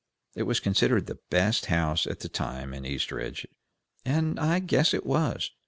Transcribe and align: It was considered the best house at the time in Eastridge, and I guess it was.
It 0.33 0.47
was 0.49 0.59
considered 0.59 1.05
the 1.05 1.19
best 1.29 1.67
house 1.67 2.07
at 2.07 2.21
the 2.21 2.27
time 2.27 2.73
in 2.73 2.87
Eastridge, 2.87 3.45
and 4.03 4.39
I 4.39 4.57
guess 4.57 4.95
it 4.95 5.05
was. 5.05 5.51